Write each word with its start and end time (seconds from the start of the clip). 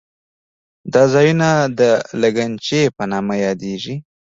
دا 0.93 1.03
ځایونه 1.13 1.49
د 1.79 1.81
لګنچې 2.21 2.81
په 2.95 3.03
نامه 3.11 3.35
یادېږي. 3.45 3.95